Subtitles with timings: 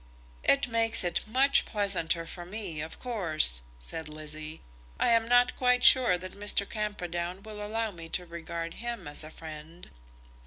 [0.43, 4.63] "It makes it much pleasanter for me, of course," said Lizzie.
[4.99, 6.67] "I am not quite sure that Mr.
[6.67, 9.91] Camperdown will allow me to regard him as a friend."